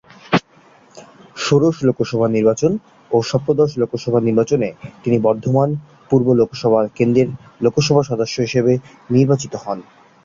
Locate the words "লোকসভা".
1.87-2.27, 3.77-4.19, 6.33-6.81, 7.61-8.01